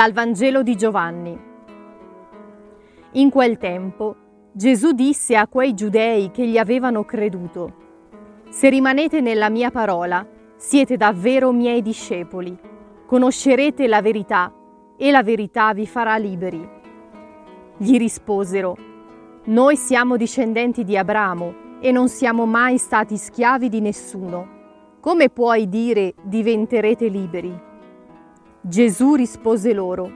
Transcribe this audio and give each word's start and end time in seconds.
Dal 0.00 0.14
Vangelo 0.14 0.62
di 0.62 0.76
Giovanni. 0.76 1.38
In 3.12 3.28
quel 3.28 3.58
tempo 3.58 4.16
Gesù 4.50 4.92
disse 4.92 5.36
a 5.36 5.46
quei 5.46 5.74
giudei 5.74 6.30
che 6.30 6.46
gli 6.46 6.56
avevano 6.56 7.04
creduto, 7.04 7.74
Se 8.48 8.70
rimanete 8.70 9.20
nella 9.20 9.50
mia 9.50 9.70
parola, 9.70 10.26
siete 10.56 10.96
davvero 10.96 11.52
miei 11.52 11.82
discepoli, 11.82 12.58
conoscerete 13.04 13.86
la 13.86 14.00
verità 14.00 14.50
e 14.96 15.10
la 15.10 15.22
verità 15.22 15.74
vi 15.74 15.86
farà 15.86 16.16
liberi. 16.16 16.66
Gli 17.76 17.98
risposero, 17.98 18.78
Noi 19.48 19.76
siamo 19.76 20.16
discendenti 20.16 20.82
di 20.82 20.96
Abramo 20.96 21.78
e 21.78 21.92
non 21.92 22.08
siamo 22.08 22.46
mai 22.46 22.78
stati 22.78 23.18
schiavi 23.18 23.68
di 23.68 23.82
nessuno. 23.82 24.48
Come 24.98 25.28
puoi 25.28 25.68
dire 25.68 26.14
diventerete 26.22 27.06
liberi? 27.08 27.68
Gesù 28.62 29.14
rispose 29.14 29.72
loro, 29.72 30.10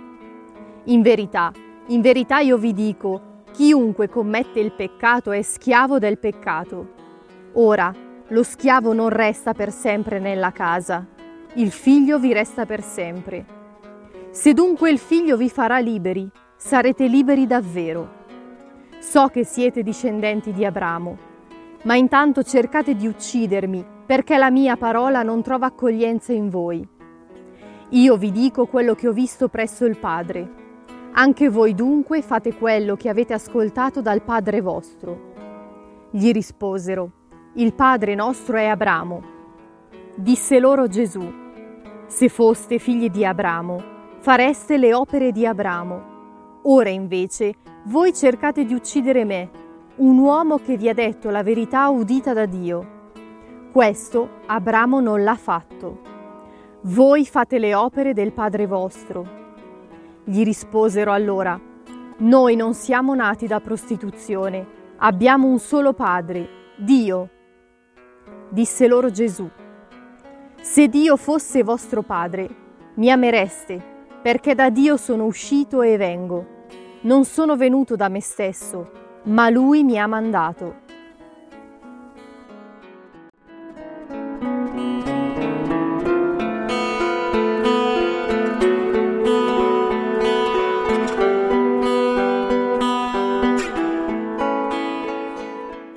In 0.84 1.00
verità, 1.00 1.50
in 1.86 2.02
verità 2.02 2.40
io 2.40 2.58
vi 2.58 2.74
dico, 2.74 3.42
chiunque 3.52 4.10
commette 4.10 4.60
il 4.60 4.72
peccato 4.72 5.30
è 5.30 5.40
schiavo 5.40 5.98
del 5.98 6.18
peccato. 6.18 6.88
Ora, 7.54 7.90
lo 8.28 8.42
schiavo 8.42 8.92
non 8.92 9.08
resta 9.08 9.54
per 9.54 9.72
sempre 9.72 10.18
nella 10.18 10.52
casa, 10.52 11.06
il 11.54 11.70
figlio 11.70 12.18
vi 12.18 12.34
resta 12.34 12.66
per 12.66 12.82
sempre. 12.82 13.46
Se 14.30 14.52
dunque 14.52 14.90
il 14.90 14.98
figlio 14.98 15.38
vi 15.38 15.48
farà 15.48 15.78
liberi, 15.78 16.30
sarete 16.54 17.06
liberi 17.06 17.46
davvero. 17.46 18.22
So 18.98 19.28
che 19.28 19.44
siete 19.44 19.82
discendenti 19.82 20.52
di 20.52 20.66
Abramo, 20.66 21.16
ma 21.84 21.94
intanto 21.94 22.42
cercate 22.42 22.94
di 22.94 23.06
uccidermi 23.06 23.92
perché 24.04 24.36
la 24.36 24.50
mia 24.50 24.76
parola 24.76 25.22
non 25.22 25.40
trova 25.40 25.66
accoglienza 25.66 26.34
in 26.34 26.50
voi. 26.50 26.86
Io 27.94 28.16
vi 28.16 28.32
dico 28.32 28.66
quello 28.66 28.96
che 28.96 29.06
ho 29.06 29.12
visto 29.12 29.46
presso 29.46 29.84
il 29.84 29.96
Padre. 29.96 30.62
Anche 31.12 31.48
voi 31.48 31.76
dunque 31.76 32.22
fate 32.22 32.52
quello 32.52 32.96
che 32.96 33.08
avete 33.08 33.34
ascoltato 33.34 34.02
dal 34.02 34.20
Padre 34.22 34.60
vostro. 34.60 36.08
Gli 36.10 36.32
risposero, 36.32 37.10
il 37.54 37.72
Padre 37.72 38.16
nostro 38.16 38.56
è 38.56 38.66
Abramo. 38.66 39.22
Disse 40.16 40.58
loro 40.58 40.88
Gesù, 40.88 41.22
se 42.08 42.28
foste 42.28 42.80
figli 42.80 43.10
di 43.10 43.24
Abramo, 43.24 43.80
fareste 44.18 44.76
le 44.76 44.92
opere 44.92 45.30
di 45.30 45.46
Abramo. 45.46 46.62
Ora 46.62 46.88
invece 46.88 47.54
voi 47.84 48.12
cercate 48.12 48.64
di 48.64 48.74
uccidere 48.74 49.24
me, 49.24 49.50
un 49.98 50.18
uomo 50.18 50.58
che 50.58 50.76
vi 50.76 50.88
ha 50.88 50.94
detto 50.94 51.30
la 51.30 51.44
verità 51.44 51.88
udita 51.90 52.32
da 52.32 52.46
Dio. 52.46 53.12
Questo 53.70 54.40
Abramo 54.46 54.98
non 54.98 55.22
l'ha 55.22 55.36
fatto. 55.36 56.13
Voi 56.86 57.24
fate 57.24 57.58
le 57.58 57.74
opere 57.74 58.12
del 58.12 58.34
Padre 58.34 58.66
vostro. 58.66 59.26
Gli 60.22 60.44
risposero 60.44 61.12
allora, 61.12 61.58
Noi 62.18 62.56
non 62.56 62.74
siamo 62.74 63.14
nati 63.14 63.46
da 63.46 63.58
prostituzione, 63.58 64.66
abbiamo 64.98 65.46
un 65.46 65.58
solo 65.58 65.94
Padre, 65.94 66.46
Dio. 66.76 67.30
Disse 68.50 68.86
loro 68.86 69.10
Gesù, 69.10 69.48
Se 70.60 70.88
Dio 70.88 71.16
fosse 71.16 71.62
vostro 71.62 72.02
Padre, 72.02 72.48
mi 72.96 73.10
amereste, 73.10 73.82
perché 74.20 74.54
da 74.54 74.68
Dio 74.68 74.98
sono 74.98 75.24
uscito 75.24 75.80
e 75.80 75.96
vengo. 75.96 76.66
Non 77.04 77.24
sono 77.24 77.56
venuto 77.56 77.96
da 77.96 78.10
me 78.10 78.20
stesso, 78.20 78.90
ma 79.22 79.48
Lui 79.48 79.84
mi 79.84 79.98
ha 79.98 80.06
mandato. 80.06 80.82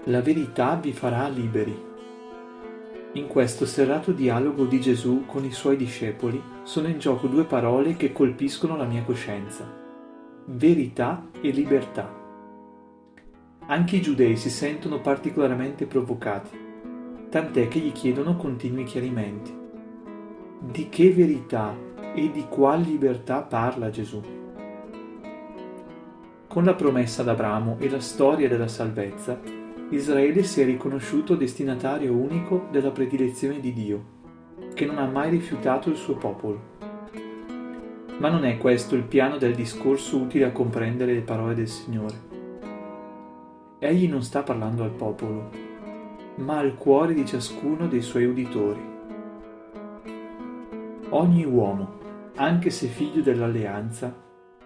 La 0.07 0.21
verità 0.21 0.75
vi 0.75 0.93
farà 0.93 1.27
liberi. 1.27 1.77
In 3.15 3.27
questo 3.27 3.65
serrato 3.65 4.13
dialogo 4.13 4.63
di 4.63 4.79
Gesù 4.79 5.25
con 5.25 5.43
i 5.43 5.51
suoi 5.51 5.75
discepoli 5.75 6.41
sono 6.63 6.87
in 6.87 6.97
gioco 6.97 7.27
due 7.27 7.43
parole 7.43 7.97
che 7.97 8.13
colpiscono 8.13 8.77
la 8.77 8.85
mia 8.85 9.03
coscienza. 9.03 9.69
Verità 10.45 11.27
e 11.41 11.49
libertà. 11.49 12.09
Anche 13.65 13.97
i 13.97 14.01
giudei 14.01 14.37
si 14.37 14.49
sentono 14.49 15.01
particolarmente 15.01 15.85
provocati, 15.85 16.57
tant'è 17.29 17.67
che 17.67 17.79
gli 17.79 17.91
chiedono 17.91 18.37
continui 18.37 18.85
chiarimenti. 18.85 19.53
Di 20.57 20.87
che 20.87 21.11
verità 21.11 21.75
e 22.15 22.31
di 22.31 22.45
qual 22.47 22.79
libertà 22.79 23.41
parla 23.41 23.89
Gesù? 23.89 24.21
Con 26.47 26.63
la 26.63 26.75
promessa 26.75 27.23
d'Abramo 27.23 27.75
e 27.79 27.89
la 27.89 27.99
storia 27.99 28.47
della 28.47 28.69
salvezza, 28.69 29.65
Israele 29.89 30.43
si 30.43 30.59
è 30.59 30.65
riconosciuto 30.65 31.35
destinatario 31.35 32.11
unico 32.11 32.67
della 32.71 32.91
predilezione 32.91 33.61
di 33.61 33.71
Dio, 33.71 34.03
che 34.73 34.85
non 34.85 34.97
ha 34.97 35.05
mai 35.05 35.29
rifiutato 35.29 35.89
il 35.89 35.95
suo 35.95 36.15
popolo. 36.15 36.75
Ma 38.17 38.27
non 38.27 38.43
è 38.43 38.57
questo 38.57 38.95
il 38.95 39.03
piano 39.03 39.37
del 39.37 39.55
discorso 39.55 40.17
utile 40.17 40.43
a 40.43 40.51
comprendere 40.51 41.13
le 41.13 41.21
parole 41.21 41.55
del 41.55 41.69
Signore. 41.69 42.25
Egli 43.79 44.09
non 44.09 44.23
sta 44.23 44.43
parlando 44.43 44.83
al 44.83 44.91
popolo, 44.91 45.51
ma 46.35 46.57
al 46.57 46.75
cuore 46.75 47.13
di 47.13 47.25
ciascuno 47.25 47.87
dei 47.87 48.01
suoi 48.01 48.25
uditori. 48.25 48.95
Ogni 51.11 51.45
uomo, 51.45 51.99
anche 52.35 52.71
se 52.71 52.87
figlio 52.87 53.21
dell'alleanza, 53.21 54.13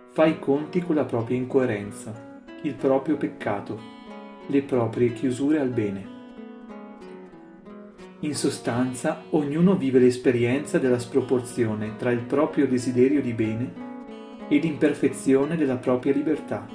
fa 0.09 0.25
i 0.25 0.39
conti 0.39 0.81
con 0.81 0.95
la 0.95 1.05
propria 1.05 1.37
incoerenza, 1.37 2.41
il 2.63 2.73
proprio 2.73 3.17
peccato 3.17 3.99
le 4.51 4.61
proprie 4.61 5.13
chiusure 5.13 5.59
al 5.59 5.69
bene. 5.69 6.19
In 8.19 8.35
sostanza, 8.35 9.23
ognuno 9.29 9.75
vive 9.75 9.97
l'esperienza 9.97 10.77
della 10.77 10.99
sproporzione 10.99 11.95
tra 11.95 12.11
il 12.11 12.19
proprio 12.19 12.67
desiderio 12.67 13.21
di 13.21 13.33
bene 13.33 13.73
e 14.49 14.57
l'imperfezione 14.57 15.55
della 15.55 15.77
propria 15.77 16.13
libertà, 16.13 16.67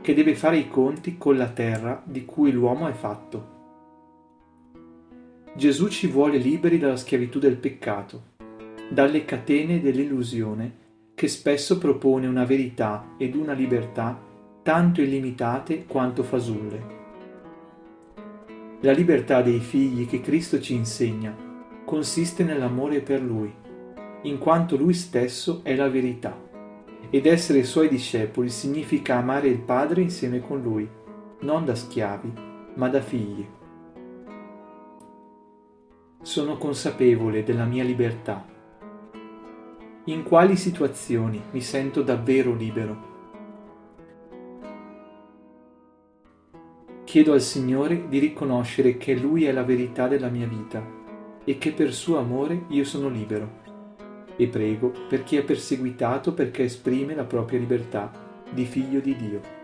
che 0.00 0.14
deve 0.14 0.34
fare 0.36 0.58
i 0.58 0.68
conti 0.68 1.18
con 1.18 1.36
la 1.36 1.48
terra 1.48 2.00
di 2.06 2.24
cui 2.24 2.52
l'uomo 2.52 2.86
è 2.86 2.92
fatto. 2.92 3.50
Gesù 5.54 5.88
ci 5.88 6.06
vuole 6.06 6.38
liberi 6.38 6.78
dalla 6.78 6.96
schiavitù 6.96 7.38
del 7.38 7.56
peccato, 7.56 8.30
dalle 8.88 9.24
catene 9.24 9.80
dell'illusione 9.80 10.80
che 11.14 11.28
spesso 11.28 11.76
propone 11.78 12.26
una 12.26 12.44
verità 12.44 13.14
ed 13.18 13.34
una 13.34 13.52
libertà 13.52 14.30
tanto 14.62 15.00
illimitate 15.00 15.86
quanto 15.86 16.22
fasulle. 16.22 17.00
La 18.82 18.92
libertà 18.92 19.42
dei 19.42 19.58
figli 19.58 20.06
che 20.06 20.20
Cristo 20.20 20.60
ci 20.60 20.74
insegna 20.74 21.34
consiste 21.84 22.44
nell'amore 22.44 23.00
per 23.00 23.20
Lui, 23.20 23.52
in 24.22 24.38
quanto 24.38 24.76
Lui 24.76 24.94
stesso 24.94 25.60
è 25.64 25.74
la 25.74 25.88
verità, 25.88 26.40
ed 27.10 27.26
essere 27.26 27.64
Suoi 27.64 27.88
discepoli 27.88 28.48
significa 28.50 29.16
amare 29.16 29.48
il 29.48 29.58
Padre 29.58 30.00
insieme 30.00 30.40
con 30.40 30.62
Lui, 30.62 30.88
non 31.40 31.64
da 31.64 31.74
schiavi, 31.74 32.32
ma 32.74 32.88
da 32.88 33.00
figli. 33.00 33.44
Sono 36.22 36.56
consapevole 36.56 37.42
della 37.42 37.64
mia 37.64 37.82
libertà. 37.82 38.46
In 40.04 40.22
quali 40.22 40.56
situazioni 40.56 41.42
mi 41.50 41.60
sento 41.60 42.02
davvero 42.02 42.54
libero? 42.54 43.11
Chiedo 47.12 47.34
al 47.34 47.42
Signore 47.42 48.08
di 48.08 48.18
riconoscere 48.18 48.96
che 48.96 49.14
Lui 49.14 49.44
è 49.44 49.52
la 49.52 49.64
verità 49.64 50.08
della 50.08 50.30
mia 50.30 50.46
vita 50.46 50.82
e 51.44 51.58
che 51.58 51.72
per 51.72 51.92
suo 51.92 52.16
amore 52.16 52.64
io 52.68 52.84
sono 52.84 53.10
libero. 53.10 53.60
E 54.34 54.48
prego 54.48 54.94
per 55.10 55.22
chi 55.22 55.36
è 55.36 55.44
perseguitato 55.44 56.32
perché 56.32 56.62
esprime 56.62 57.14
la 57.14 57.24
propria 57.24 57.58
libertà 57.58 58.10
di 58.50 58.64
figlio 58.64 59.00
di 59.00 59.14
Dio. 59.14 59.61